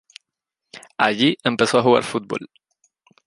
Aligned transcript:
Allí, 0.97 1.37
empezó 1.43 1.77
a 1.77 1.83
jugar 1.83 2.01
fútbol. 2.01 2.49